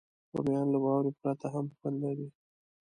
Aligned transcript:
رومیان 0.35 0.67
له 0.73 0.79
واورې 0.83 1.11
پرته 1.21 1.47
هم 1.53 1.65
خوند 1.77 1.97
لري 2.03 2.27